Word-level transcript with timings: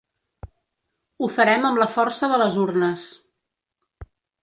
Ho 1.19 1.29
farem 1.35 1.69
amb 1.69 1.83
la 1.83 1.89
força 1.99 2.33
de 2.35 2.43
les 2.45 2.61
urnes. 2.65 3.07